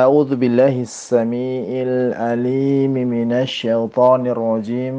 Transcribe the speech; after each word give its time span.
أعوذ 0.00 0.40
بالله 0.40 0.88
السميع 0.88 1.66
العليم 1.84 2.94
من 2.94 3.30
الشيطان 3.44 4.22
الرجيم. 4.32 4.96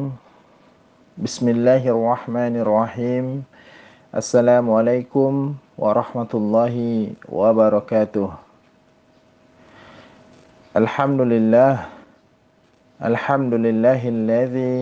بسم 1.18 1.46
الله 1.56 1.82
الرحمن 1.90 2.54
الرحيم. 2.62 3.26
السلام 4.14 4.66
عليكم 4.70 5.32
ورحمة 5.82 6.32
الله 6.42 6.76
وبركاته. 7.34 8.30
الحمد 10.78 11.22
لله. 11.34 11.74
الحمد 13.02 13.54
لله 13.66 14.02
الذي 14.06 14.76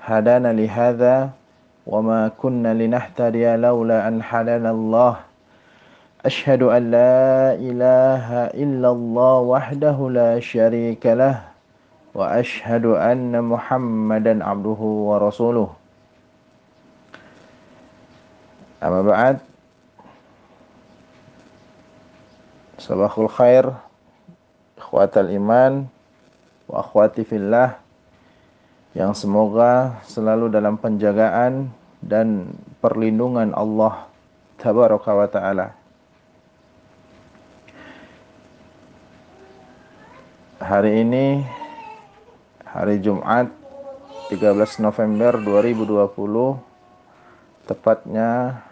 هدانا 0.00 0.50
لهذا 0.56 1.16
وما 1.84 2.20
كنا 2.40 2.72
لنهتدي 2.72 3.44
لولا 3.60 4.08
أن 4.08 4.16
هدانا 4.24 4.70
الله. 4.70 5.14
أشهد 6.22 6.62
أن 6.62 6.82
لا 6.90 7.54
إله 7.58 8.54
إلا 8.54 8.88
الله 8.90 9.36
وحده 9.38 9.98
لا 10.10 10.40
شريك 10.40 11.02
له 11.06 11.42
وأشهد 12.14 12.84
أن 12.86 13.34
محمدا 13.44 14.44
عبده 14.44 14.80
ورسوله 15.08 15.68
أما 18.82 19.02
بعد 19.02 19.36
صباح 22.78 23.12
الخير 23.18 23.64
إخوات 24.78 25.12
الإيمان 25.18 25.86
wa 26.72 26.80
akhwati 26.80 27.20
fillah 27.28 27.76
yang 28.96 29.12
semoga 29.12 30.00
selalu 30.08 30.48
dalam 30.48 30.80
penjagaan 30.80 31.68
dan 32.00 32.48
perlindungan 32.80 33.52
Allah 33.52 34.08
tabaraka 34.56 35.12
wa 35.12 35.28
taala. 35.28 35.81
Hari 40.62 41.02
ini 41.02 41.42
hari 42.62 43.02
Jumat 43.02 43.50
13 44.30 44.78
November 44.78 45.34
2020 45.42 47.66
tepatnya 47.66 48.62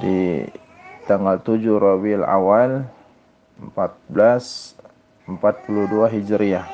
di 0.00 0.48
tanggal 1.04 1.36
7 1.44 1.68
Rabiul 1.68 2.24
Awal 2.24 2.88
1442 3.76 5.36
Hijriah. 6.16 6.64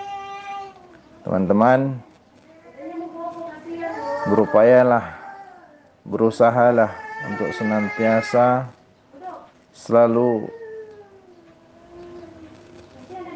Teman-teman 1.26 1.98
berupayalah 4.30 5.18
berusahalah 6.06 6.94
untuk 7.26 7.50
senantiasa 7.58 8.70
selalu 9.74 10.62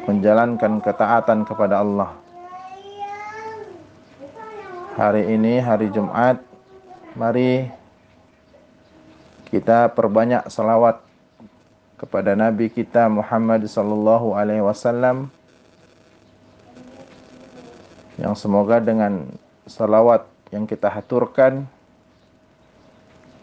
menjalankan 0.05 0.79
ketaatan 0.79 1.43
kepada 1.43 1.81
Allah. 1.83 2.11
Hari 4.99 5.31
ini 5.35 5.63
hari 5.63 5.87
Jumat, 5.95 6.43
mari 7.15 7.71
kita 9.49 9.89
perbanyak 9.95 10.45
salawat 10.51 11.01
kepada 11.99 12.37
Nabi 12.37 12.71
kita 12.71 13.09
Muhammad 13.09 13.65
sallallahu 13.67 14.37
alaihi 14.37 14.63
wasallam 14.63 15.27
yang 18.19 18.35
semoga 18.35 18.79
dengan 18.83 19.27
salawat 19.67 20.27
yang 20.51 20.67
kita 20.67 20.91
haturkan 20.91 21.63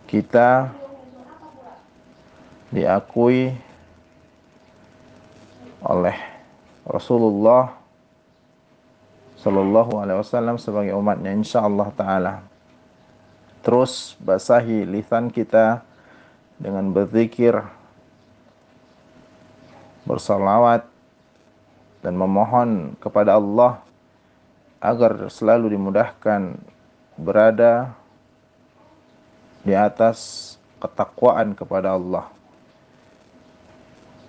kita 0.06 0.70
diakui 2.70 3.56
oleh 5.82 6.35
Rasulullah 6.86 7.74
Sallallahu 9.42 9.98
Alaihi 10.00 10.18
Wasallam 10.22 10.56
sebagai 10.56 10.94
umatnya 10.94 11.34
insya 11.34 11.66
Allah 11.66 11.90
Taala. 11.92 12.34
Terus 13.66 14.14
basahi 14.22 14.86
lisan 14.86 15.28
kita 15.28 15.82
dengan 16.56 16.94
berzikir, 16.94 17.58
bersalawat, 20.06 20.86
dan 22.06 22.14
memohon 22.14 22.94
kepada 23.02 23.34
Allah 23.34 23.82
agar 24.78 25.26
selalu 25.26 25.74
dimudahkan 25.74 26.54
berada 27.18 27.90
di 29.66 29.74
atas 29.74 30.54
ketakwaan 30.78 31.58
kepada 31.58 31.98
Allah. 31.98 32.30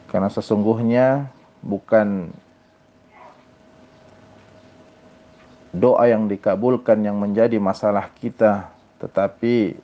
Karena 0.10 0.34
sesungguhnya 0.34 1.30
bukan 1.62 2.34
doa 5.78 6.10
yang 6.10 6.26
dikabulkan 6.26 7.00
yang 7.06 7.22
menjadi 7.22 7.62
masalah 7.62 8.10
kita, 8.18 8.74
tetapi 8.98 9.78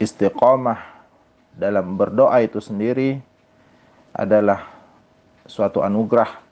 istiqomah 0.00 0.80
dalam 1.56 1.96
berdoa 1.96 2.40
itu 2.44 2.60
sendiri 2.60 3.20
adalah 4.12 4.68
suatu 5.48 5.80
anugerah 5.80 6.44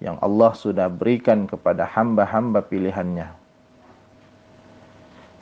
yang 0.00 0.16
Allah 0.24 0.56
sudah 0.56 0.88
berikan 0.88 1.44
kepada 1.44 1.84
hamba-hamba 1.84 2.64
pilihannya. 2.64 3.28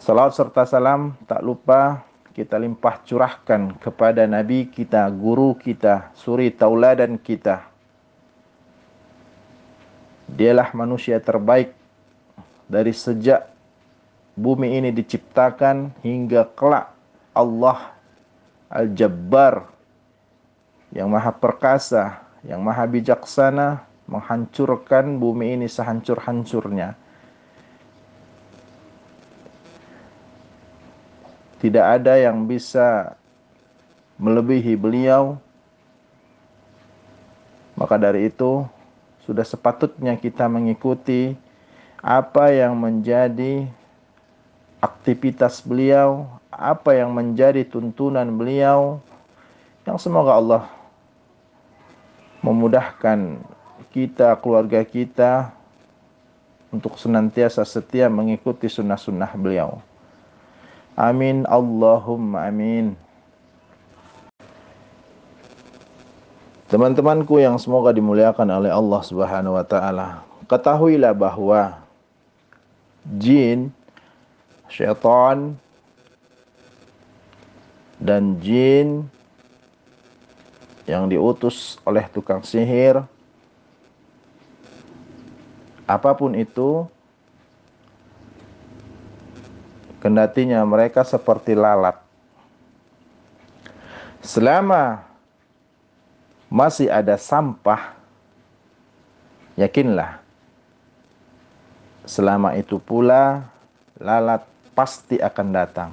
Salam 0.02 0.30
serta 0.30 0.66
salam 0.66 1.14
tak 1.26 1.42
lupa 1.42 2.02
kita 2.34 2.54
limpah 2.54 3.02
curahkan 3.02 3.74
kepada 3.82 4.22
Nabi 4.30 4.70
kita, 4.70 5.10
guru 5.10 5.58
kita, 5.58 6.14
suri 6.14 6.54
tauladan 6.54 7.18
kita, 7.18 7.66
Dialah 10.28 10.70
manusia 10.76 11.16
terbaik 11.18 11.72
dari 12.68 12.92
sejak 12.92 13.48
bumi 14.36 14.78
ini 14.78 14.92
diciptakan 14.92 15.90
hingga 16.04 16.46
kelak 16.52 16.92
Allah 17.32 17.96
Al-Jabbar 18.68 19.64
yang 20.92 21.08
maha 21.08 21.32
perkasa, 21.32 22.20
yang 22.44 22.60
maha 22.60 22.84
bijaksana 22.84 23.88
menghancurkan 24.08 25.16
bumi 25.20 25.56
ini 25.56 25.66
sehancur-hancurnya. 25.68 26.96
Tidak 31.58 31.82
ada 31.82 32.14
yang 32.14 32.46
bisa 32.46 33.18
melebihi 34.20 34.78
beliau. 34.78 35.36
Maka 37.74 37.98
dari 37.98 38.30
itu 38.30 38.66
sudah 39.28 39.44
sepatutnya 39.44 40.16
kita 40.16 40.48
mengikuti 40.48 41.36
apa 42.00 42.48
yang 42.48 42.72
menjadi 42.80 43.68
aktivitas 44.80 45.60
beliau, 45.60 46.24
apa 46.48 46.96
yang 46.96 47.12
menjadi 47.12 47.60
tuntunan 47.68 48.24
beliau, 48.40 49.04
yang 49.84 50.00
semoga 50.00 50.32
Allah 50.32 50.64
memudahkan 52.40 53.36
kita, 53.92 54.32
keluarga 54.40 54.80
kita, 54.80 55.52
untuk 56.72 56.96
senantiasa 56.96 57.64
setia 57.68 58.08
mengikuti 58.08 58.68
sunnah-sunnah 58.68 59.32
beliau. 59.36 59.80
Amin 60.96 61.44
Allahumma 61.48 62.48
amin. 62.48 62.96
Teman-temanku 66.68 67.40
yang 67.40 67.56
semoga 67.56 67.96
dimuliakan 67.96 68.44
oleh 68.60 68.68
Allah 68.68 69.00
Subhanahu 69.00 69.56
wa 69.56 69.64
taala, 69.64 70.20
ketahuilah 70.44 71.16
bahwa 71.16 71.80
jin, 73.16 73.72
syaitan 74.68 75.56
dan 77.96 78.36
jin 78.44 79.08
yang 80.84 81.08
diutus 81.08 81.80
oleh 81.88 82.04
tukang 82.12 82.44
sihir 82.44 83.00
apa 85.88 86.12
pun 86.12 86.36
itu 86.36 86.84
kendatinya 90.04 90.60
mereka 90.68 91.00
seperti 91.00 91.56
lalat. 91.56 91.96
Selama 94.20 95.07
masih 96.48 96.88
ada 96.88 97.20
sampah, 97.20 97.92
yakinlah 99.56 100.20
selama 102.08 102.56
itu 102.56 102.80
pula 102.80 103.44
lalat 104.00 104.40
pasti 104.72 105.20
akan 105.20 105.48
datang. 105.52 105.92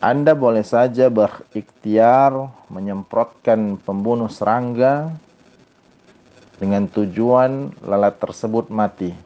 Anda 0.00 0.38
boleh 0.38 0.62
saja 0.62 1.10
berikhtiar 1.10 2.30
menyemprotkan 2.70 3.74
pembunuh 3.80 4.30
serangga 4.30 5.10
dengan 6.56 6.86
tujuan 6.86 7.74
lalat 7.82 8.16
tersebut 8.22 8.70
mati. 8.70 9.25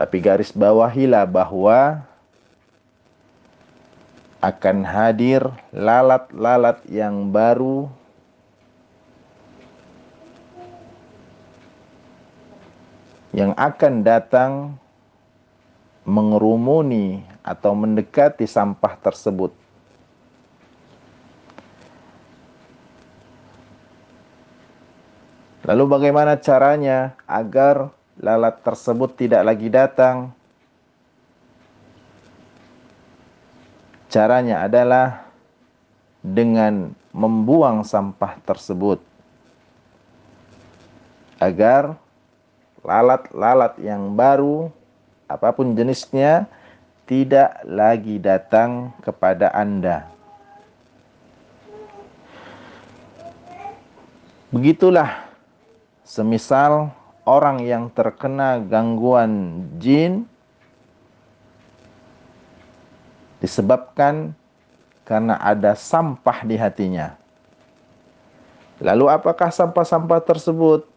Tapi 0.00 0.16
garis 0.16 0.48
bawahilah 0.56 1.28
bahwa 1.28 2.00
akan 4.40 4.80
hadir 4.88 5.44
lalat-lalat 5.76 6.80
yang 6.88 7.28
baru 7.28 7.92
yang 13.36 13.52
akan 13.60 14.00
datang 14.00 14.52
mengerumuni 16.08 17.20
atau 17.44 17.76
mendekati 17.76 18.48
sampah 18.48 18.96
tersebut. 19.04 19.52
Lalu 25.68 25.84
bagaimana 25.84 26.40
caranya 26.40 27.12
agar 27.28 27.99
lalat 28.20 28.60
tersebut 28.60 29.16
tidak 29.16 29.42
lagi 29.42 29.72
datang? 29.72 30.30
Caranya 34.12 34.68
adalah 34.68 35.24
dengan 36.20 36.92
membuang 37.16 37.80
sampah 37.80 38.36
tersebut 38.44 39.00
agar 41.40 41.96
lalat-lalat 42.84 43.80
yang 43.80 44.12
baru 44.12 44.68
apa 45.24 45.48
pun 45.56 45.72
jenisnya 45.72 46.44
tidak 47.08 47.56
lagi 47.64 48.20
datang 48.20 48.92
kepada 49.00 49.48
Anda. 49.56 50.10
Begitulah 54.50 55.30
semisal 56.02 56.90
orang 57.28 57.62
yang 57.64 57.92
terkena 57.92 58.60
gangguan 58.60 59.64
jin 59.76 60.24
disebabkan 63.40 64.36
karena 65.04 65.40
ada 65.40 65.74
sampah 65.74 66.44
di 66.46 66.54
hatinya. 66.54 67.16
Lalu 68.80 69.12
apakah 69.12 69.52
sampah-sampah 69.52 70.20
tersebut? 70.24 70.88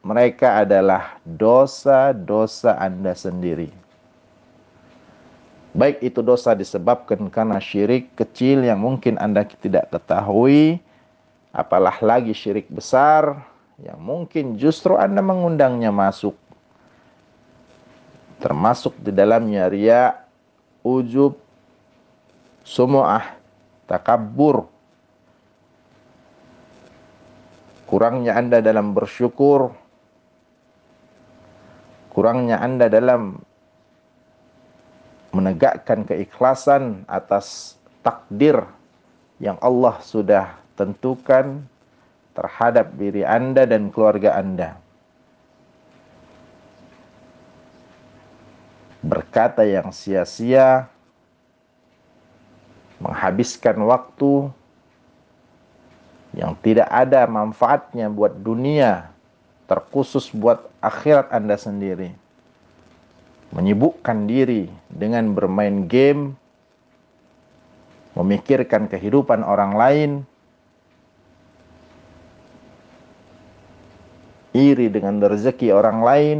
Mereka 0.00 0.64
adalah 0.64 1.18
dosa-dosa 1.26 2.78
Anda 2.78 3.12
sendiri. 3.12 3.68
Baik 5.70 6.02
itu 6.02 6.18
dosa 6.24 6.56
disebabkan 6.56 7.30
karena 7.30 7.62
syirik 7.62 8.10
kecil 8.18 8.66
yang 8.66 8.82
mungkin 8.82 9.20
Anda 9.20 9.46
tidak 9.46 9.92
ketahui, 9.92 10.82
apalah 11.54 11.94
lagi 12.02 12.34
syirik 12.34 12.66
besar 12.70 13.49
yang 13.80 14.00
mungkin 14.00 14.60
justru 14.60 14.96
Anda 14.96 15.24
mengundangnya 15.24 15.88
masuk. 15.88 16.36
Termasuk 18.40 18.96
di 19.00 19.12
dalamnya 19.12 19.68
ria, 19.68 20.16
ujub, 20.80 21.36
sumu'ah, 22.64 23.36
takabur, 23.84 24.64
kurangnya 27.84 28.36
Anda 28.36 28.64
dalam 28.64 28.96
bersyukur, 28.96 29.76
kurangnya 32.08 32.64
Anda 32.64 32.88
dalam 32.88 33.44
menegakkan 35.36 36.08
keikhlasan 36.08 37.04
atas 37.06 37.76
takdir 38.00 38.64
yang 39.36 39.60
Allah 39.60 40.00
sudah 40.00 40.56
tentukan 40.74 41.64
terhadap 42.34 42.94
diri 42.94 43.26
Anda 43.26 43.66
dan 43.66 43.90
keluarga 43.90 44.38
Anda. 44.38 44.78
Berkata 49.00 49.64
yang 49.64 49.90
sia-sia, 49.96 50.86
menghabiskan 53.00 53.80
waktu 53.88 54.52
yang 56.36 56.54
tidak 56.62 56.86
ada 56.92 57.26
manfaatnya 57.26 58.06
buat 58.12 58.36
dunia, 58.38 59.10
terkhusus 59.66 60.30
buat 60.30 60.68
akhirat 60.78 61.32
Anda 61.32 61.56
sendiri. 61.58 62.14
Menyibukkan 63.50 64.30
diri 64.30 64.70
dengan 64.86 65.34
bermain 65.34 65.90
game, 65.90 66.38
memikirkan 68.14 68.86
kehidupan 68.86 69.42
orang 69.42 69.74
lain, 69.74 70.10
iri 74.50 74.90
dengan 74.90 75.22
rezeki 75.22 75.70
orang 75.70 75.98
lain, 76.02 76.38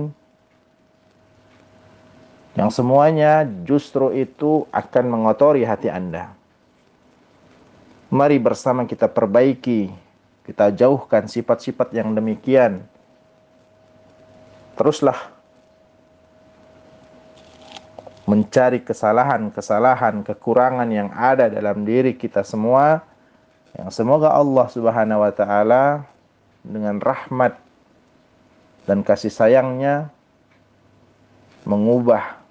yang 2.59 2.69
semuanya 2.69 3.47
justru 3.63 4.11
itu 4.13 4.67
akan 4.75 5.05
mengotori 5.07 5.63
hati 5.63 5.89
Anda. 5.89 6.35
Mari 8.11 8.43
bersama 8.43 8.85
kita 8.91 9.07
perbaiki, 9.07 9.87
kita 10.43 10.75
jauhkan 10.75 11.31
sifat-sifat 11.31 11.95
yang 11.95 12.11
demikian. 12.11 12.83
Teruslah 14.75 15.31
mencari 18.27 18.83
kesalahan-kesalahan, 18.83 20.27
kekurangan 20.27 20.91
yang 20.91 21.15
ada 21.15 21.47
dalam 21.47 21.87
diri 21.87 22.19
kita 22.19 22.43
semua 22.43 23.03
yang 23.79 23.91
semoga 23.95 24.35
Allah 24.35 24.67
Subhanahu 24.67 25.23
wa 25.23 25.31
taala 25.31 26.03
dengan 26.67 26.99
rahmat 26.99 27.70
dan 28.91 29.07
kasih 29.07 29.31
sayangnya 29.31 30.11
mengubah 31.63 32.43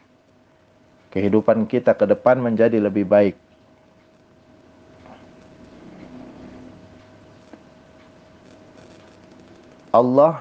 kehidupan 1.11 1.67
kita 1.67 1.91
ke 1.91 2.07
depan 2.07 2.39
menjadi 2.39 2.79
lebih 2.79 3.03
baik. 3.03 3.35
Allah 9.91 10.39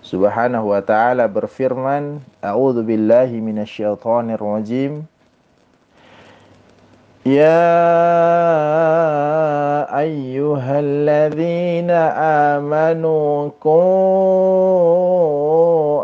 Subhanahu 0.00 0.72
wa 0.72 0.80
taala 0.80 1.28
berfirman, 1.28 2.24
A'udzu 2.40 2.80
billahi 2.80 3.44
minasyaitonir 3.44 4.40
rajim. 4.40 5.04
Ya 7.20 7.68
ayyuhalladzina 9.92 12.16
amanu 12.56 13.52
qu 13.60 13.76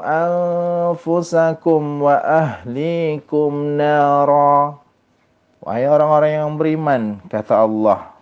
anfusakum 0.04 2.04
wa 2.04 2.20
ahlikum 2.20 3.80
nara. 3.80 4.76
Wahai 5.64 5.88
orang-orang 5.88 6.36
yang 6.36 6.52
beriman, 6.60 7.16
kata 7.32 7.64
Allah, 7.64 8.12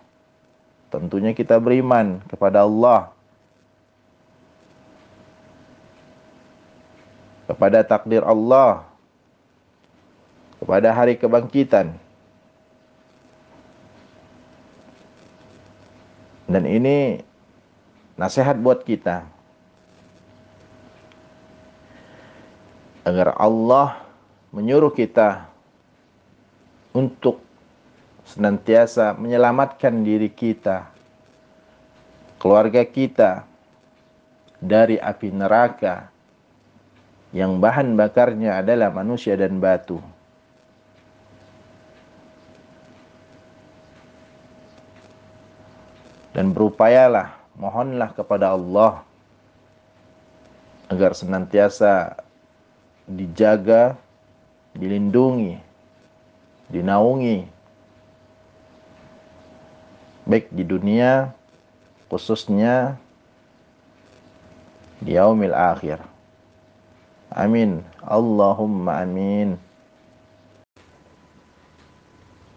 Tentunya 0.95 1.35
kita 1.35 1.59
beriman 1.59 2.23
kepada 2.31 2.63
Allah. 2.63 3.11
Kepada 7.51 7.83
takdir 7.83 8.23
Allah. 8.23 8.87
Kepada 10.63 10.95
hari 10.95 11.19
kebangkitan. 11.19 12.04
Dan 16.45 16.69
ini 16.69 17.17
nasihat 18.15 18.57
buat 18.61 18.85
kita. 18.85 19.25
Agar 23.05 23.37
Allah 23.37 24.01
menyuruh 24.49 24.89
kita 24.93 25.45
untuk 26.95 27.41
senantiasa 28.25 29.13
menyelamatkan 29.13 30.01
diri 30.01 30.33
kita, 30.33 30.89
keluarga 32.41 32.81
kita 32.81 33.45
dari 34.57 34.97
api 34.97 35.29
neraka 35.29 36.09
yang 37.35 37.61
bahan 37.61 37.93
bakarnya 37.93 38.63
adalah 38.63 38.89
manusia 38.89 39.37
dan 39.37 39.61
batu. 39.61 40.01
Dan 46.35 46.51
berupayalah, 46.51 47.31
mohonlah 47.55 48.11
kepada 48.11 48.51
Allah 48.51 49.07
agar 50.91 51.15
senantiasa 51.15 52.19
dijaga, 53.07 53.95
dilindungi, 54.75 55.63
dinaungi 56.67 57.55
baik 60.25 60.49
di 60.49 60.65
dunia 60.65 61.29
khususnya 62.09 62.97
di 65.01 65.13
yaumil 65.13 65.53
akhir. 65.53 66.01
Amin. 67.29 67.85
Allahumma 68.01 69.05
amin. 69.05 69.57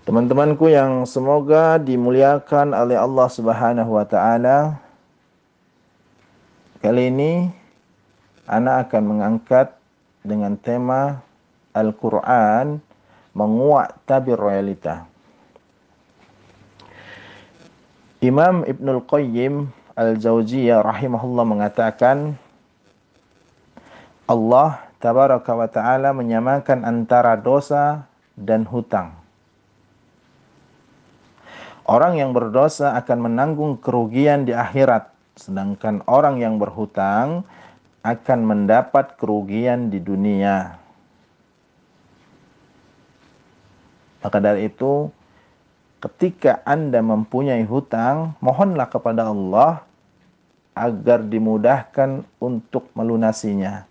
Teman-temanku 0.08 0.72
yang 0.72 1.04
semoga 1.04 1.76
dimuliakan 1.76 2.72
oleh 2.72 2.96
Allah 2.96 3.28
Subhanahu 3.28 3.92
wa 3.92 4.08
taala. 4.08 4.80
Kali 6.80 7.12
ini 7.12 7.52
anak 8.48 8.88
akan 8.88 9.02
mengangkat 9.04 9.76
dengan 10.24 10.56
tema 10.56 11.20
Al-Quran 11.76 12.80
menguak 13.36 14.00
tabir 14.08 14.40
realita. 14.40 15.04
Imam 18.24 18.64
Ibnul 18.64 19.04
Qayyim 19.04 19.68
Al-Jauziyah 19.92 20.88
rahimahullah 20.88 21.44
mengatakan 21.44 22.32
Allah 24.24 24.88
tabaraka 25.04 25.52
wa 25.52 25.68
taala 25.68 26.16
menyamakan 26.16 26.88
antara 26.88 27.36
dosa 27.36 28.08
dan 28.40 28.64
hutang. 28.64 29.27
Orang 31.88 32.20
yang 32.20 32.36
berdosa 32.36 32.92
akan 33.00 33.32
menanggung 33.32 33.80
kerugian 33.80 34.44
di 34.44 34.52
akhirat, 34.52 35.08
sedangkan 35.40 36.04
orang 36.04 36.36
yang 36.36 36.60
berhutang 36.60 37.48
akan 38.04 38.40
mendapat 38.44 39.16
kerugian 39.16 39.88
di 39.88 39.96
dunia. 39.96 40.76
Maka 44.20 44.36
dari 44.36 44.68
itu, 44.68 45.08
ketika 46.04 46.60
Anda 46.68 47.00
mempunyai 47.00 47.64
hutang, 47.64 48.36
mohonlah 48.44 48.92
kepada 48.92 49.32
Allah 49.32 49.80
agar 50.76 51.24
dimudahkan 51.24 52.20
untuk 52.36 52.92
melunasinya. 52.92 53.88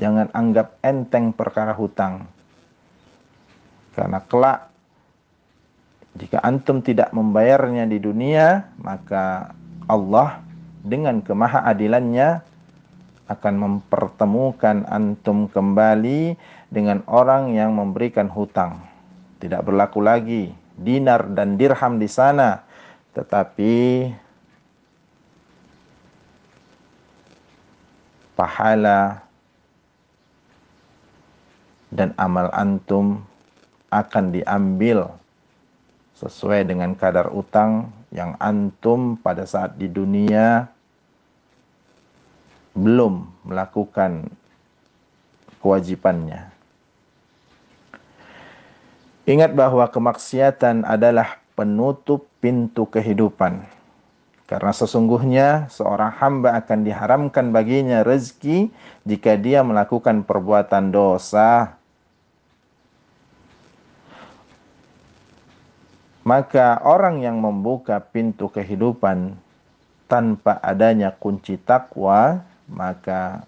Jangan 0.00 0.32
anggap 0.32 0.80
enteng 0.80 1.36
perkara 1.36 1.76
hutang. 1.76 2.24
Karena 3.92 4.24
kelak 4.24 4.75
jika 6.16 6.40
antum 6.40 6.80
tidak 6.80 7.12
membayarnya 7.12 7.84
di 7.84 8.00
dunia, 8.00 8.72
maka 8.80 9.52
Allah 9.84 10.40
dengan 10.80 11.20
kemahaadilannya 11.20 12.40
akan 13.28 13.54
mempertemukan 13.58 14.88
antum 14.88 15.50
kembali 15.50 16.40
dengan 16.72 17.04
orang 17.04 17.52
yang 17.52 17.76
memberikan 17.76 18.32
hutang. 18.32 18.80
Tidak 19.36 19.60
berlaku 19.60 20.00
lagi 20.00 20.56
dinar 20.80 21.28
dan 21.36 21.60
dirham 21.60 22.00
di 22.00 22.08
sana, 22.08 22.64
tetapi 23.12 24.08
pahala 28.32 29.20
dan 31.92 32.16
amal 32.16 32.48
antum 32.56 33.20
akan 33.92 34.24
diambil 34.32 35.12
sesuai 36.16 36.64
dengan 36.64 36.96
kadar 36.96 37.28
utang 37.28 37.92
yang 38.08 38.32
antum 38.40 39.20
pada 39.20 39.44
saat 39.44 39.76
di 39.76 39.84
dunia 39.84 40.72
belum 42.72 43.28
melakukan 43.44 44.28
kewajibannya. 45.60 46.48
Ingat 49.26 49.52
bahwa 49.52 49.84
kemaksiatan 49.90 50.86
adalah 50.86 51.42
penutup 51.58 52.30
pintu 52.40 52.86
kehidupan. 52.86 53.64
Karena 54.46 54.70
sesungguhnya 54.70 55.66
seorang 55.66 56.14
hamba 56.22 56.54
akan 56.62 56.86
diharamkan 56.86 57.50
baginya 57.50 58.06
rezeki 58.06 58.70
jika 59.02 59.34
dia 59.34 59.66
melakukan 59.66 60.22
perbuatan 60.22 60.94
dosa 60.94 61.75
Maka 66.26 66.82
orang 66.82 67.22
yang 67.22 67.38
membuka 67.38 68.02
pintu 68.02 68.50
kehidupan 68.50 69.38
tanpa 70.10 70.58
adanya 70.58 71.14
kunci 71.14 71.54
takwa, 71.54 72.42
maka 72.66 73.46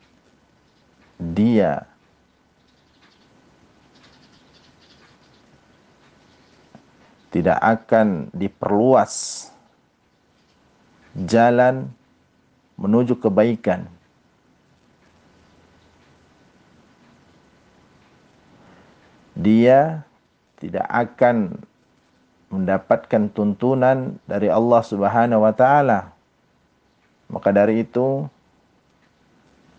dia 1.19 1.83
tidak 7.35 7.59
akan 7.59 8.31
diperluas 8.31 9.51
jalan 11.27 11.91
menuju 12.79 13.19
kebaikan. 13.19 13.91
Dia 19.35 20.07
tidak 20.63 20.87
akan 20.87 21.59
mendapatkan 22.49 23.29
tuntunan 23.33 24.17
dari 24.25 24.49
Allah 24.49 24.83
Subhanahu 24.85 25.45
wa 25.45 25.53
taala. 25.53 26.13
Maka 27.29 27.53
dari 27.53 27.85
itu 27.85 28.25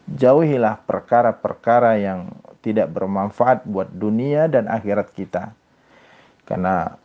jauhilah 0.06 0.86
perkara-perkara 0.86 1.98
yang 1.98 2.30
tidak 2.62 2.94
bermanfaat 2.94 3.66
buat 3.66 3.90
dunia 3.90 4.46
dan 4.46 4.70
akhirat 4.70 5.10
kita. 5.14 5.54
Karena 6.46 6.98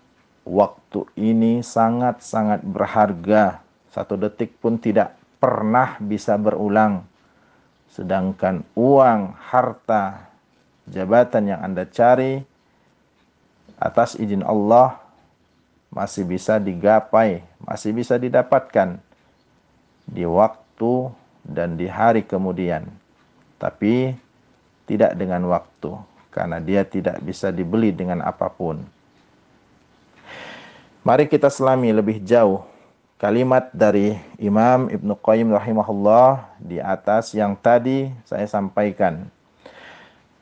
waktu 0.44 1.08
ini 1.16 1.64
sangat-sangat 1.64 2.64
berharga. 2.64 3.60
Satu 3.88 4.20
detik 4.20 4.56
pun 4.60 4.76
tidak 4.76 5.16
pernah 5.40 5.96
bisa 6.00 6.36
berulang. 6.36 7.04
Sedangkan 7.88 8.66
uang, 8.74 9.38
harta, 9.38 10.28
jabatan 10.90 11.54
yang 11.54 11.60
Anda 11.62 11.86
cari 11.88 12.42
atas 13.78 14.18
izin 14.18 14.42
Allah 14.42 15.03
masih 15.94 16.26
bisa 16.26 16.58
digapai, 16.58 17.46
masih 17.62 17.94
bisa 17.94 18.18
didapatkan 18.18 18.98
di 20.10 20.26
waktu 20.26 21.14
dan 21.46 21.78
di 21.78 21.86
hari 21.86 22.26
kemudian. 22.26 22.90
Tapi 23.62 24.18
tidak 24.90 25.14
dengan 25.14 25.46
waktu 25.48 25.94
karena 26.34 26.58
dia 26.58 26.82
tidak 26.82 27.22
bisa 27.22 27.54
dibeli 27.54 27.94
dengan 27.94 28.20
apa 28.26 28.50
pun. 28.50 28.82
Mari 31.06 31.30
kita 31.30 31.46
selami 31.46 31.94
lebih 31.94 32.18
jauh 32.26 32.66
kalimat 33.22 33.70
dari 33.70 34.18
Imam 34.36 34.90
Ibn 34.90 35.14
Qayyim 35.14 35.54
rahimahullah 35.54 36.58
di 36.58 36.82
atas 36.82 37.30
yang 37.32 37.54
tadi 37.54 38.10
saya 38.26 38.44
sampaikan. 38.50 39.30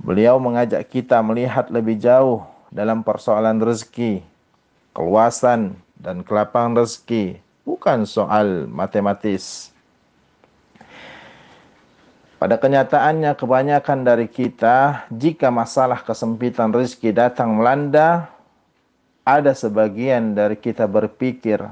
Beliau 0.02 0.40
mengajak 0.40 0.82
kita 0.88 1.20
melihat 1.22 1.68
lebih 1.70 1.94
jauh 2.00 2.42
dalam 2.72 3.04
persoalan 3.04 3.60
rezeki, 3.60 4.24
keluasan 4.92 5.76
dan 5.96 6.20
kelapangan 6.20 6.84
rezeki, 6.84 7.40
bukan 7.64 8.04
soal 8.04 8.68
matematis. 8.68 9.72
Pada 12.36 12.58
kenyataannya 12.58 13.38
kebanyakan 13.38 14.02
dari 14.02 14.26
kita 14.26 15.06
jika 15.14 15.48
masalah 15.54 16.02
kesempitan 16.02 16.74
rezeki 16.74 17.14
datang 17.14 17.54
melanda, 17.54 18.26
ada 19.22 19.54
sebagian 19.54 20.34
dari 20.34 20.58
kita 20.58 20.90
berpikir 20.90 21.62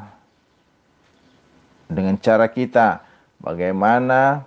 dengan 1.90 2.14
cara 2.22 2.46
kita 2.46 3.02
bagaimana 3.42 4.46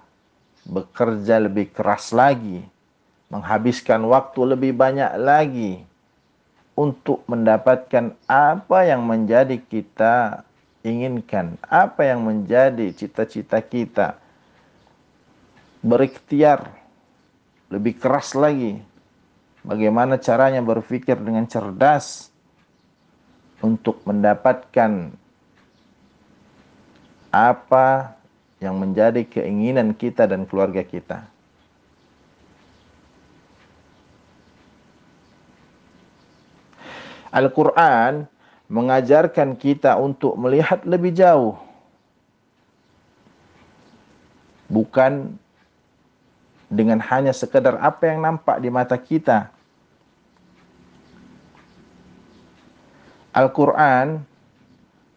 bekerja 0.64 1.44
lebih 1.44 1.76
keras 1.76 2.16
lagi, 2.16 2.64
menghabiskan 3.28 4.00
waktu 4.08 4.56
lebih 4.56 4.72
banyak 4.72 5.12
lagi 5.20 5.84
untuk 6.74 7.22
mendapatkan 7.30 8.18
apa 8.26 8.80
yang 8.86 9.06
menjadi 9.06 9.62
kita 9.62 10.42
inginkan, 10.84 11.56
apa 11.70 12.10
yang 12.10 12.26
menjadi 12.26 12.92
cita-cita 12.92 13.62
kita. 13.62 14.18
Berikhtiar 15.84 16.74
lebih 17.70 17.98
keras 17.98 18.34
lagi. 18.34 18.80
Bagaimana 19.64 20.20
caranya 20.20 20.60
berpikir 20.60 21.16
dengan 21.16 21.48
cerdas 21.48 22.28
untuk 23.64 24.04
mendapatkan 24.04 25.16
apa 27.32 28.14
yang 28.60 28.76
menjadi 28.78 29.24
keinginan 29.24 29.96
kita 29.96 30.28
dan 30.28 30.44
keluarga 30.44 30.84
kita. 30.84 31.33
Al-Quran 37.34 38.30
mengajarkan 38.70 39.58
kita 39.58 39.98
untuk 39.98 40.38
melihat 40.38 40.86
lebih 40.86 41.10
jauh. 41.18 41.58
Bukan 44.70 45.34
dengan 46.70 47.02
hanya 47.02 47.34
sekedar 47.34 47.78
apa 47.82 48.14
yang 48.14 48.22
nampak 48.22 48.62
di 48.62 48.70
mata 48.70 48.98
kita. 48.98 49.50
Al-Quran 53.34 54.22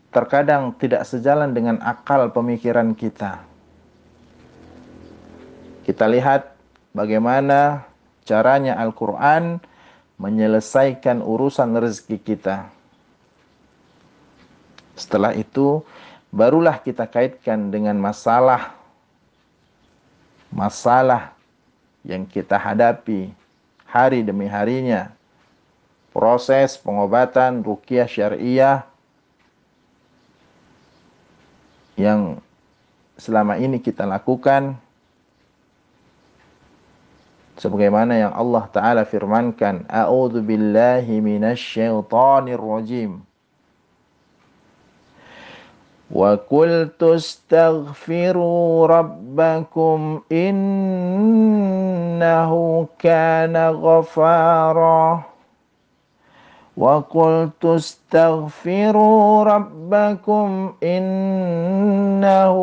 terkadang 0.09 0.73
tidak 0.81 1.05
sejalan 1.05 1.53
dengan 1.53 1.77
akal 1.85 2.33
pemikiran 2.33 2.97
kita. 2.97 3.45
Kita 5.85 6.09
lihat 6.09 6.57
bagaimana 6.97 7.85
caranya 8.25 8.81
Al-Quran 8.81 9.61
menyelesaikan 10.17 11.21
urusan 11.21 11.77
rezeki 11.77 12.19
kita. 12.21 12.69
Setelah 14.97 15.37
itu, 15.37 15.85
barulah 16.33 16.81
kita 16.81 17.05
kaitkan 17.05 17.69
dengan 17.69 18.01
masalah 18.01 18.73
masalah 20.49 21.37
yang 22.01 22.25
kita 22.25 22.57
hadapi 22.57 23.29
hari 23.85 24.25
demi 24.25 24.49
harinya. 24.49 25.13
Proses 26.17 26.81
pengobatan 26.81 27.61
rukiah 27.61 28.09
syariah 28.09 28.89
yang 32.01 32.41
selama 33.21 33.61
ini 33.61 33.77
kita 33.77 34.09
lakukan 34.09 34.81
sebagaimana 37.57 38.15
yang 38.17 38.33
Allah 38.37 38.69
taala 38.73 39.05
firmankan 39.05 39.85
a'udzu 39.89 40.41
billahi 40.45 41.21
minasyaitonir 41.25 42.61
rajim 42.61 43.21
wa 46.13 46.37
qultu 46.39 47.17
astaghfiru 47.17 48.87
rabbakum 48.87 50.23
innahu 50.31 51.67
kana 53.01 53.73
ghafara 53.73 55.27
وقلت 56.77 57.65
استغفروا 57.65 59.45
ربكم 59.45 60.73
إنه 60.85 62.55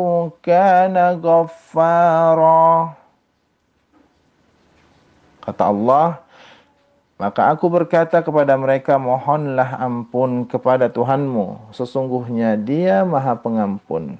كان 0.42 0.96
غفارا 1.24 2.92
Kata 5.44 5.68
Allah, 5.68 6.24
maka 7.20 7.52
aku 7.52 7.68
berkata 7.68 8.24
kepada 8.24 8.56
mereka, 8.58 8.96
mohonlah 8.96 9.76
ampun 9.78 10.48
kepada 10.48 10.90
Tuhanmu. 10.90 11.70
Sesungguhnya 11.70 12.58
dia 12.58 13.04
maha 13.04 13.38
pengampun. 13.38 14.18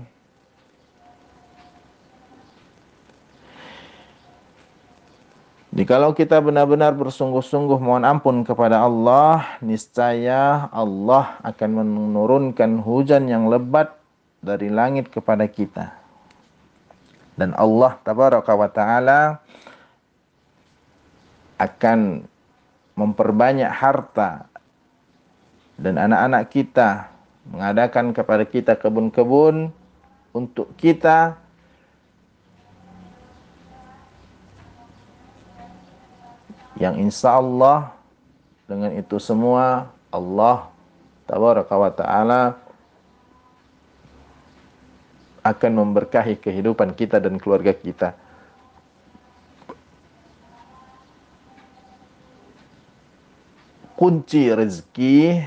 Jikalau 5.74 6.14
kita 6.14 6.38
benar-benar 6.38 6.94
bersungguh-sungguh 6.94 7.82
mohon 7.82 8.06
ampun 8.06 8.46
kepada 8.46 8.78
Allah, 8.78 9.58
niscaya 9.58 10.70
Allah 10.70 11.34
akan 11.42 11.82
menurunkan 11.82 12.78
hujan 12.78 13.26
yang 13.26 13.50
lebat 13.50 13.90
dari 14.38 14.70
langit 14.70 15.10
kepada 15.10 15.50
kita. 15.50 15.98
Dan 17.34 17.58
Allah 17.58 17.98
tabaraka 18.06 18.54
wa 18.54 18.70
taala 18.70 19.42
akan 21.58 22.26
memperbanyak 22.94 23.70
harta 23.70 24.46
dan 25.74 25.98
anak-anak 25.98 26.50
kita 26.50 27.10
mengadakan 27.50 28.14
kepada 28.14 28.44
kita 28.46 28.72
kebun-kebun 28.78 29.74
untuk 30.34 30.70
kita 30.78 31.36
yang 36.78 36.98
insya 36.98 37.38
Allah 37.38 37.94
dengan 38.66 38.90
itu 38.96 39.20
semua 39.22 39.90
Allah 40.10 40.70
tabaraka 41.28 41.74
wa 41.74 41.90
ta'ala 41.92 42.42
akan 45.44 45.72
memberkahi 45.76 46.40
kehidupan 46.40 46.96
kita 46.96 47.20
dan 47.20 47.36
keluarga 47.36 47.76
kita. 47.76 48.16
Kunci 53.94 54.50
rezeki 54.50 55.38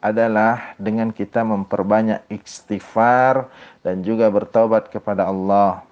adalah 0.00 0.72
dengan 0.80 1.12
kita 1.12 1.44
memperbanyak 1.44 2.24
istighfar 2.32 3.52
dan 3.84 4.00
juga 4.00 4.32
bertobat 4.32 4.88
kepada 4.88 5.28
Allah 5.28 5.84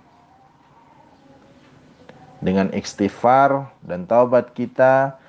dengan 2.40 2.72
istighfar 2.72 3.68
dan 3.84 4.08
taubat 4.08 4.56
kita 4.56 5.20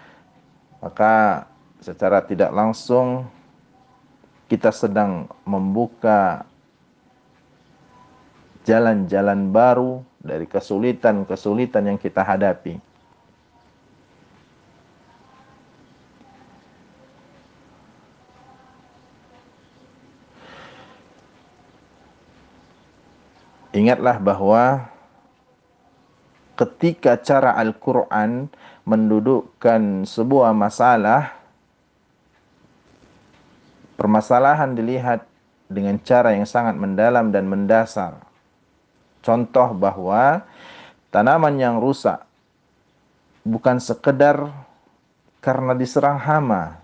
maka 0.79 1.45
secara 1.83 2.23
tidak 2.23 2.49
langsung 2.55 3.27
kita 4.47 4.71
sedang 4.71 5.27
membuka 5.43 6.47
jalan-jalan 8.63 9.51
baru 9.51 10.01
dari 10.21 10.47
kesulitan-kesulitan 10.47 11.93
yang 11.93 11.99
kita 11.99 12.21
hadapi. 12.21 12.77
Ingatlah 23.81 24.21
bahwa 24.21 24.93
ketika 26.53 27.17
cara 27.17 27.57
Al-Quran 27.57 28.45
mendudukkan 28.85 30.05
sebuah 30.05 30.53
masalah, 30.53 31.33
permasalahan 33.97 34.77
dilihat 34.77 35.25
dengan 35.65 35.97
cara 35.97 36.37
yang 36.37 36.45
sangat 36.45 36.77
mendalam 36.77 37.33
dan 37.33 37.49
mendasar. 37.49 38.21
Contoh 39.25 39.73
bahwa 39.73 40.45
tanaman 41.09 41.57
yang 41.57 41.81
rusak 41.81 42.21
bukan 43.41 43.81
sekedar 43.81 44.45
karena 45.41 45.73
diserang 45.73 46.21
hama, 46.21 46.77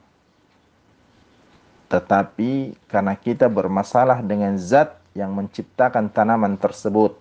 tetapi 1.93 2.73
karena 2.89 3.13
kita 3.13 3.45
bermasalah 3.45 4.25
dengan 4.25 4.57
zat 4.57 4.96
yang 5.17 5.33
menciptakan 5.33 6.13
tanaman 6.13 6.61
tersebut. 6.61 7.17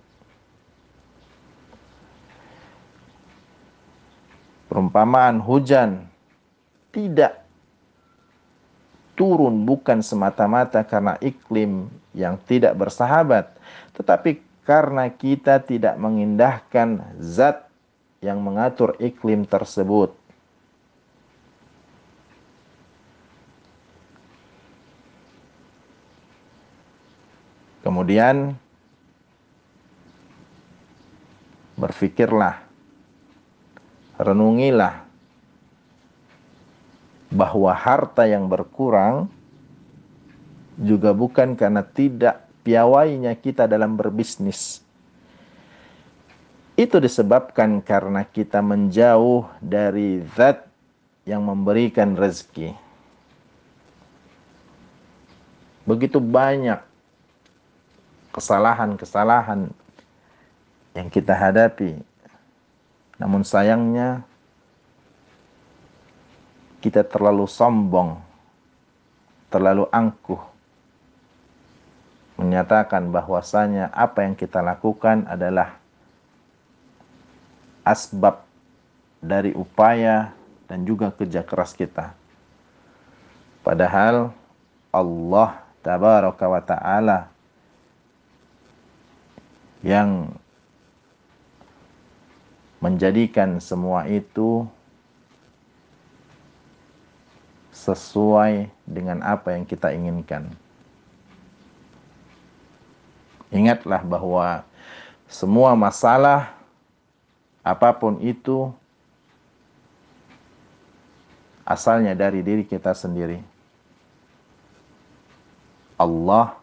Perumpamaan 4.68 5.40
hujan 5.40 6.04
tidak 6.92 7.40
turun 9.16 9.64
bukan 9.64 10.04
semata-mata 10.04 10.84
karena 10.84 11.16
iklim 11.24 11.88
yang 12.12 12.36
tidak 12.44 12.76
bersahabat, 12.76 13.56
tetapi 13.96 14.44
karena 14.68 15.08
kita 15.08 15.64
tidak 15.64 15.96
mengindahkan 15.96 17.00
zat 17.16 17.64
yang 18.20 18.44
mengatur 18.44 18.92
iklim 19.00 19.48
tersebut. 19.48 20.12
Kemudian 27.86 28.50
berfikirlah 31.78 32.58
renungilah 34.18 35.06
bahwa 37.30 37.70
harta 37.70 38.26
yang 38.26 38.50
berkurang 38.50 39.30
juga 40.74 41.14
bukan 41.14 41.54
karena 41.54 41.86
tidak 41.86 42.50
piawainya 42.66 43.38
kita 43.38 43.70
dalam 43.70 43.94
berbisnis. 43.94 44.82
Itu 46.74 46.98
disebabkan 46.98 47.78
karena 47.86 48.26
kita 48.26 48.66
menjauh 48.66 49.46
dari 49.62 50.26
zat 50.34 50.66
yang 51.22 51.46
memberikan 51.46 52.18
rezeki. 52.18 52.74
Begitu 55.86 56.18
banyak 56.18 56.85
kesalahan-kesalahan 58.36 59.72
yang 60.92 61.08
kita 61.08 61.32
hadapi 61.32 61.96
namun 63.16 63.40
sayangnya 63.40 64.20
kita 66.84 67.02
terlalu 67.02 67.48
sombong, 67.48 68.20
terlalu 69.48 69.88
angkuh 69.88 70.38
menyatakan 72.36 73.08
bahwasanya 73.08 73.88
apa 73.96 74.28
yang 74.28 74.36
kita 74.36 74.60
lakukan 74.60 75.24
adalah 75.24 75.80
asbab 77.80 78.44
dari 79.24 79.56
upaya 79.56 80.36
dan 80.68 80.84
juga 80.84 81.08
kerja 81.08 81.40
keras 81.40 81.72
kita. 81.72 82.12
Padahal 83.64 84.36
Allah 84.92 85.64
tabaraka 85.80 86.44
wa 86.44 86.60
taala 86.60 87.18
yang 89.84 90.32
menjadikan 92.80 93.58
semua 93.60 94.08
itu 94.08 94.68
sesuai 97.76 98.72
dengan 98.88 99.20
apa 99.20 99.52
yang 99.52 99.68
kita 99.68 99.92
inginkan. 99.92 100.48
Ingatlah 103.52 104.02
bahwa 104.02 104.66
semua 105.28 105.76
masalah 105.76 106.56
apa 107.62 107.90
pun 107.94 108.18
itu 108.24 108.72
asalnya 111.62 112.14
dari 112.16 112.40
diri 112.40 112.64
kita 112.66 112.90
sendiri. 112.96 113.42
Allah 116.00 116.56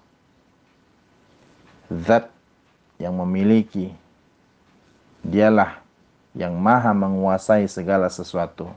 zat 1.93 2.32
yang 3.01 3.15
memiliki 3.17 3.93
dialah 5.23 5.79
yang 6.33 6.57
maha 6.57 6.91
menguasai 6.91 7.69
segala 7.69 8.09
sesuatu. 8.09 8.69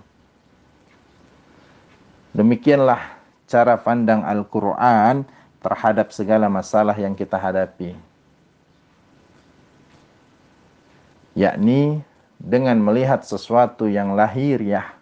Demikianlah 2.37 3.17
cara 3.49 3.81
pandang 3.81 4.21
Al-Quran 4.21 5.25
terhadap 5.65 6.13
segala 6.13 6.53
masalah 6.53 6.93
yang 6.95 7.17
kita 7.17 7.41
hadapi. 7.41 7.97
Yakni 11.33 12.05
dengan 12.37 12.77
melihat 12.81 13.25
sesuatu 13.25 13.89
yang 13.89 14.13
lahiriah 14.13 14.97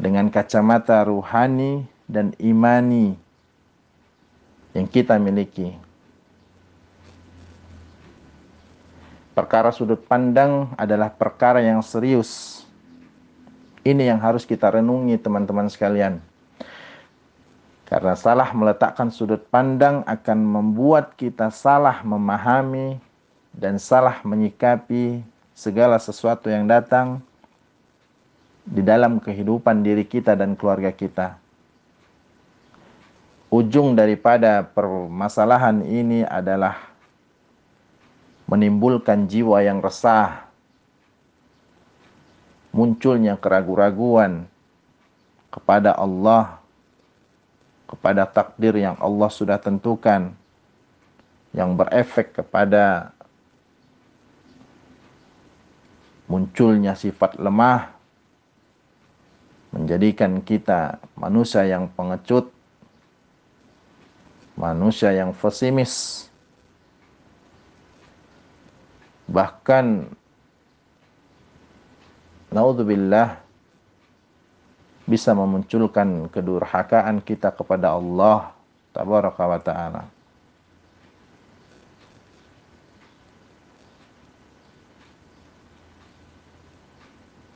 dengan 0.00 0.32
kacamata 0.32 1.04
ruhani 1.04 1.84
dan 2.08 2.32
imani 2.40 3.20
yang 4.76 4.88
kita 4.88 5.16
miliki. 5.16 5.76
Perkara 9.38 9.70
sudut 9.70 10.02
pandang 10.02 10.74
adalah 10.74 11.14
perkara 11.14 11.62
yang 11.62 11.78
serius. 11.78 12.62
Ini 13.86 14.10
yang 14.10 14.18
harus 14.18 14.42
kita 14.42 14.66
renungi 14.66 15.14
teman-teman 15.22 15.70
sekalian. 15.70 16.18
Karena 17.88 18.12
salah 18.18 18.52
meletakkan 18.52 19.08
sudut 19.08 19.40
pandang 19.48 20.04
akan 20.04 20.38
membuat 20.42 21.16
kita 21.16 21.48
salah 21.48 22.04
memahami 22.04 23.00
dan 23.54 23.80
salah 23.80 24.20
menyikapi 24.26 25.24
segala 25.56 25.96
sesuatu 25.96 26.52
yang 26.52 26.68
datang 26.68 27.24
di 28.68 28.84
dalam 28.84 29.16
kehidupan 29.16 29.80
diri 29.80 30.04
kita 30.04 30.36
dan 30.36 30.52
keluarga 30.52 30.92
kita. 30.92 31.40
Ujung 33.48 33.96
daripada 33.96 34.60
permasalahan 34.60 35.80
ini 35.80 36.20
adalah 36.20 36.92
menimbulkan 38.44 39.24
jiwa 39.24 39.64
yang 39.64 39.80
resah, 39.80 40.44
munculnya 42.76 43.40
keraguan-raguan 43.40 44.44
kepada 45.48 45.96
Allah, 45.96 46.60
kepada 47.88 48.28
takdir 48.28 48.76
yang 48.76 49.00
Allah 49.00 49.32
sudah 49.32 49.56
tentukan, 49.56 50.36
yang 51.56 51.72
berefek 51.72 52.36
kepada 52.36 53.16
munculnya 56.28 56.92
sifat 56.92 57.40
lemah, 57.40 57.96
menjadikan 59.72 60.44
kita 60.44 61.00
manusia 61.16 61.64
yang 61.64 61.88
pengecut, 61.96 62.52
manusia 64.58 65.14
yang 65.14 65.30
pesimis, 65.30 66.26
bahkan 69.30 70.10
naudzubillah 72.50 73.38
bisa 75.06 75.30
memunculkan 75.30 76.26
kedurhakaan 76.26 77.22
kita 77.22 77.54
kepada 77.54 77.94
Allah 77.94 78.50
tabaraka 78.90 79.44
wa 79.46 79.60
taala. 79.62 80.02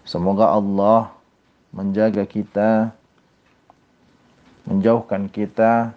Semoga 0.07 0.55
Allah 0.55 1.11
menjaga 1.73 2.23
kita, 2.29 2.93
menjauhkan 4.69 5.27
kita 5.27 5.97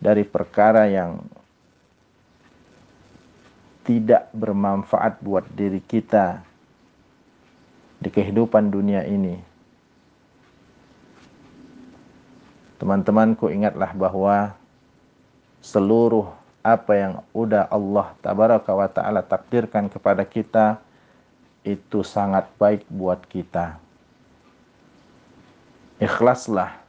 dari 0.00 0.24
perkara 0.24 0.88
yang 0.88 1.20
tidak 3.84 4.32
bermanfaat 4.32 5.20
buat 5.20 5.44
diri 5.52 5.84
kita 5.84 6.40
di 8.00 8.08
kehidupan 8.08 8.72
dunia 8.72 9.04
ini. 9.04 9.36
Teman-temanku 12.80 13.52
ingatlah 13.52 13.92
bahwa 13.92 14.56
seluruh 15.60 16.32
apa 16.64 16.92
yang 16.96 17.14
udah 17.36 17.68
Allah 17.68 18.16
tabaraka 18.24 18.72
wa 18.72 18.88
taala 18.88 19.20
takdirkan 19.20 19.92
kepada 19.92 20.24
kita 20.24 20.80
itu 21.60 22.00
sangat 22.00 22.48
baik 22.56 22.88
buat 22.88 23.20
kita. 23.28 23.76
Ikhlaslah 26.00 26.79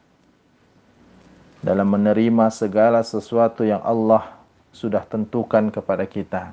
dalam 1.62 1.86
menerima 1.86 2.50
segala 2.50 3.06
sesuatu 3.06 3.62
yang 3.62 3.80
Allah 3.86 4.34
sudah 4.74 5.06
tentukan 5.06 5.70
kepada 5.70 6.02
kita. 6.04 6.50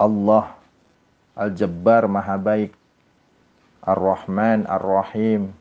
Allah 0.00 0.56
Al-Jabbar 1.36 2.08
Maha 2.08 2.38
Baik 2.40 2.72
Ar-Rahman 3.84 4.64
Ar-Rahim 4.64 5.52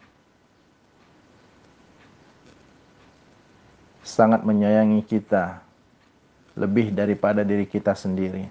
sangat 4.08 4.42
menyayangi 4.48 5.04
kita 5.04 5.60
lebih 6.56 6.96
daripada 6.96 7.44
diri 7.44 7.68
kita 7.68 7.94
sendiri. 7.94 8.48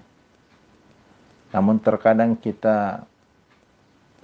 Namun 1.51 1.79
terkadang 1.79 2.35
kita 2.37 3.03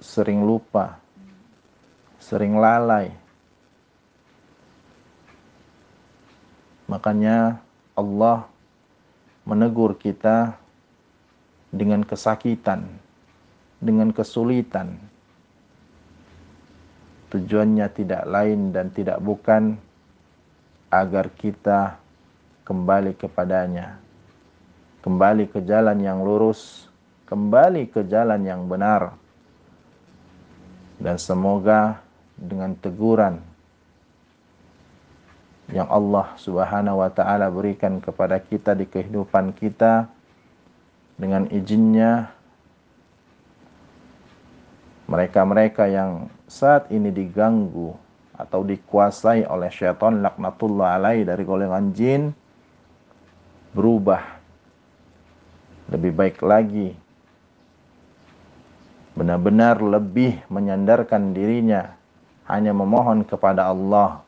sering 0.00 0.44
lupa, 0.44 1.00
sering 2.24 2.56
lalai. 2.56 3.12
Makanya 6.88 7.60
Allah 7.92 8.48
menegur 9.44 9.92
kita 10.00 10.56
dengan 11.68 12.00
kesakitan, 12.00 12.88
dengan 13.76 14.08
kesulitan. 14.08 14.96
Tujuannya 17.28 17.92
tidak 17.92 18.24
lain 18.24 18.72
dan 18.72 18.88
tidak 18.88 19.20
bukan 19.20 19.76
agar 20.88 21.28
kita 21.28 22.00
kembali 22.64 23.20
kepadanya, 23.20 24.00
kembali 25.04 25.50
ke 25.52 25.60
jalan 25.60 26.00
yang 26.00 26.24
lurus, 26.24 26.88
kembali 27.28 27.90
ke 27.92 28.06
jalan 28.08 28.40
yang 28.48 28.64
benar. 28.64 29.12
Dan 31.02 31.18
semoga 31.18 32.03
dengan 32.38 32.74
teguran 32.78 33.38
yang 35.72 35.88
Allah 35.88 36.36
Subhanahu 36.36 37.00
wa 37.00 37.08
taala 37.08 37.48
berikan 37.48 38.02
kepada 38.02 38.36
kita 38.36 38.76
di 38.76 38.84
kehidupan 38.84 39.56
kita 39.56 40.10
dengan 41.16 41.48
izinnya. 41.48 42.28
Mereka-mereka 45.04 45.84
yang 45.84 46.32
saat 46.48 46.88
ini 46.88 47.12
diganggu 47.12 47.92
atau 48.34 48.64
dikuasai 48.64 49.44
oleh 49.44 49.68
syaitan 49.68 50.24
laknatullah 50.24 50.96
alai 50.96 51.28
dari 51.28 51.44
golongan 51.44 51.92
jin 51.92 52.32
berubah 53.76 54.24
lebih 55.92 56.12
baik 56.16 56.40
lagi. 56.40 56.96
Benar-benar 59.14 59.78
lebih 59.78 60.42
menyandarkan 60.50 61.36
dirinya 61.36 61.94
hanya 62.44 62.76
memohon 62.76 63.24
kepada 63.24 63.72
Allah 63.72 64.24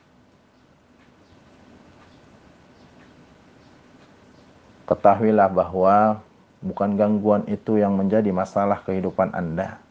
ketahuilah 4.87 5.51
bahwa 5.51 6.23
bukan 6.63 6.95
gangguan 6.95 7.43
itu 7.51 7.77
yang 7.77 7.99
menjadi 7.99 8.31
masalah 8.31 8.81
kehidupan 8.87 9.35
Anda. 9.35 9.83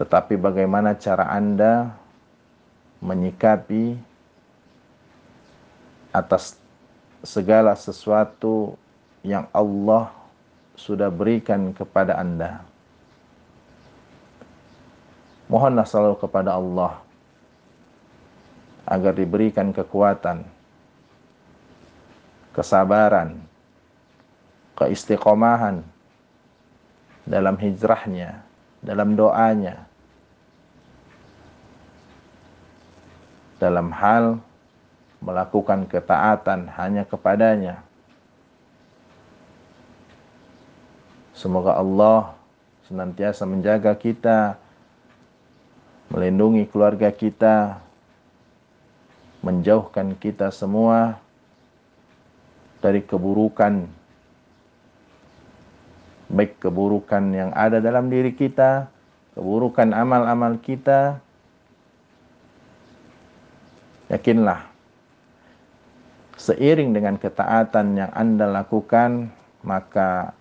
Tetapi 0.00 0.36
bagaimana 0.40 0.96
cara 0.96 1.28
Anda 1.32 1.92
menyikapi 3.00 3.96
atas 6.12 6.56
segala 7.20 7.76
sesuatu 7.76 8.80
yang 9.20 9.48
Allah 9.52 10.12
sudah 10.76 11.12
berikan 11.12 11.72
kepada 11.72 12.16
Anda. 12.16 12.64
Mohonlah 15.46 15.86
selalu 15.86 16.18
kepada 16.18 16.58
Allah 16.58 16.98
agar 18.86 19.14
diberikan 19.14 19.70
kekuatan, 19.70 20.42
kesabaran, 22.50 23.38
keistiqomahan 24.74 25.82
dalam 27.26 27.58
hijrahnya, 27.58 28.42
dalam 28.82 29.14
doanya, 29.18 29.86
dalam 33.58 33.90
hal 33.90 34.38
melakukan 35.18 35.88
ketaatan 35.90 36.70
hanya 36.76 37.02
kepadanya. 37.02 37.82
Semoga 41.34 41.76
Allah 41.76 42.32
senantiasa 42.88 43.44
menjaga 43.44 43.92
kita, 43.98 44.56
melindungi 46.16 46.64
keluarga 46.72 47.12
kita, 47.12 47.76
menjauhkan 49.44 50.16
kita 50.16 50.48
semua 50.48 51.20
dari 52.80 53.04
keburukan 53.04 53.84
baik 56.32 56.58
keburukan 56.58 57.22
yang 57.36 57.50
ada 57.52 57.78
dalam 57.78 58.08
diri 58.08 58.32
kita, 58.32 58.88
keburukan 59.36 59.92
amal-amal 59.92 60.56
kita. 60.58 61.20
Yakinlah 64.08 64.64
seiring 66.40 66.96
dengan 66.96 67.20
ketaatan 67.20 67.92
yang 67.92 68.10
Anda 68.16 68.48
lakukan, 68.48 69.28
maka 69.62 70.32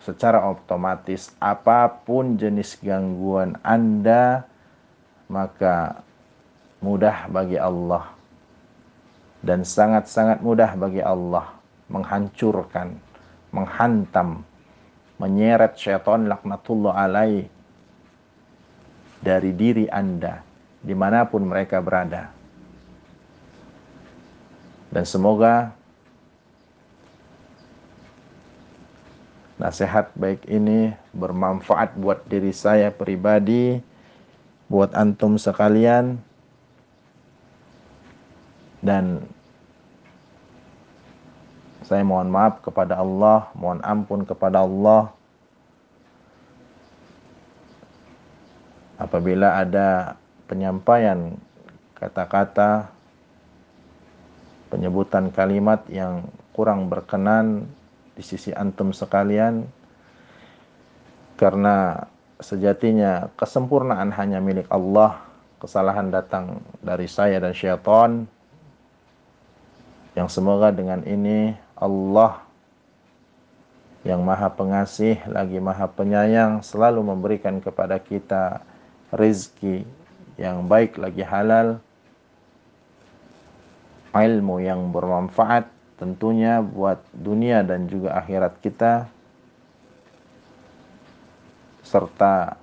secara 0.00 0.42
otomatis 0.50 1.30
apa 1.38 1.86
pun 2.02 2.34
jenis 2.40 2.80
gangguan 2.82 3.54
Anda 3.62 4.48
maka 5.32 6.04
mudah 6.84 7.24
bagi 7.32 7.56
Allah 7.56 8.12
dan 9.40 9.64
sangat-sangat 9.64 10.44
mudah 10.44 10.76
bagi 10.76 11.00
Allah 11.00 11.56
menghancurkan, 11.88 12.94
menghantam, 13.48 14.44
menyeret 15.16 15.72
syaitan 15.80 16.28
laknatullah 16.28 16.94
alaih 17.08 17.48
dari 19.24 19.50
diri 19.56 19.88
Anda 19.88 20.44
di 20.84 20.92
mana 20.92 21.24
pun 21.24 21.48
mereka 21.48 21.80
berada. 21.80 22.28
Dan 24.92 25.08
semoga 25.08 25.72
nasihat 29.56 30.10
baik 30.12 30.44
ini 30.50 30.92
bermanfaat 31.14 31.96
buat 31.96 32.26
diri 32.28 32.50
saya 32.52 32.90
pribadi, 32.90 33.78
buat 34.72 34.96
antum 34.96 35.36
sekalian, 35.36 36.16
dan 38.80 39.20
saya 41.84 42.00
mohon 42.00 42.32
maaf 42.32 42.64
kepada 42.64 42.96
Allah, 42.96 43.52
mohon 43.52 43.84
ampun 43.84 44.24
kepada 44.24 44.64
Allah. 44.64 45.12
Apabila 48.96 49.60
ada 49.60 50.16
penyampaian 50.48 51.36
kata-kata 51.92 52.88
penyebutan 54.72 55.28
kalimat 55.28 55.84
yang 55.92 56.24
kurang 56.56 56.88
berkenan 56.88 57.68
di 58.16 58.24
sisi 58.24 58.56
antum 58.56 58.94
sekalian 58.94 59.68
karena 61.36 62.08
sejatinya 62.40 63.28
kesempurnaan 63.36 64.14
hanya 64.14 64.40
milik 64.40 64.70
Allah 64.72 65.20
kesalahan 65.62 66.10
datang 66.10 66.58
dari 66.82 67.06
saya 67.06 67.38
dan 67.38 67.54
syaitan. 67.54 68.26
Yang 70.18 70.28
semoga 70.36 70.74
dengan 70.74 71.00
ini 71.06 71.54
Allah 71.78 72.42
yang 74.02 74.26
maha 74.26 74.50
pengasih 74.50 75.22
lagi 75.30 75.62
maha 75.62 75.86
penyayang 75.86 76.60
selalu 76.60 77.06
memberikan 77.06 77.62
kepada 77.62 78.02
kita 78.02 78.60
rizki 79.14 79.86
yang 80.34 80.66
baik 80.66 80.98
lagi 80.98 81.22
halal. 81.22 81.78
Ilmu 84.12 84.60
yang 84.60 84.92
bermanfaat 84.92 85.72
tentunya 85.96 86.60
buat 86.60 87.00
dunia 87.16 87.64
dan 87.64 87.88
juga 87.88 88.20
akhirat 88.20 88.60
kita 88.60 89.08
serta 91.92 92.56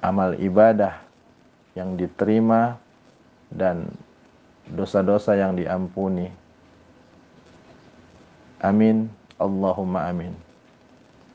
amal 0.00 0.32
ibadah 0.40 0.96
yang 1.76 2.00
diterima 2.00 2.80
dan 3.52 3.92
dosa-dosa 4.72 5.36
yang 5.36 5.52
diampuni. 5.52 6.32
Amin. 8.64 9.12
Allahumma 9.36 10.08
amin. 10.08 10.32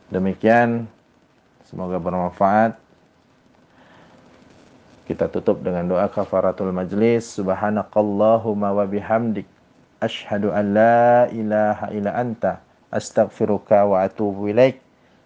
Demikian 0.09 0.89
semoga 1.69 2.01
bermanfaat. 2.01 2.73
Kita 5.05 5.29
tutup 5.29 5.61
dengan 5.61 5.85
doa 5.85 6.09
kafaratul 6.09 6.73
majlis. 6.73 7.37
Subhanakallahumma 7.37 8.73
wa 8.73 8.83
bihamdik 8.89 9.47
Ashhadu 9.97 10.53
an 10.53 10.77
la 10.77 11.25
ilaha 11.33 11.89
illa 11.89 12.13
anta 12.13 12.61
astaghfiruka 12.93 13.81
wa 13.81 14.05
atubu 14.05 14.53
ilaik. 14.53 14.86